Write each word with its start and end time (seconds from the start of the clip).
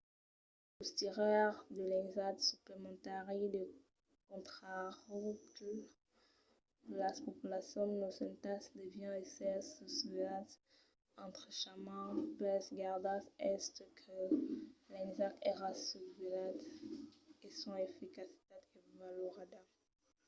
los 0.77 0.89
tiraires 0.99 1.57
de 1.75 1.83
l'ensag 1.91 2.35
suplementari 2.51 3.41
de 3.55 3.63
contraròtle 4.29 5.73
de 6.89 6.93
las 7.03 7.17
populacions 7.27 7.99
nosentas 8.03 8.61
devián 8.79 9.13
èsser 9.23 9.57
susvelhats 9.75 10.53
estrechament 11.27 12.17
pels 12.39 12.67
gardas 12.79 13.23
estent 13.53 13.91
que 13.99 14.17
l'ensag 14.91 15.33
èra 15.53 15.69
susvelhat 15.89 16.59
e 17.45 17.47
son 17.61 17.75
eficacitat 17.87 18.63
avalorada 18.93 19.59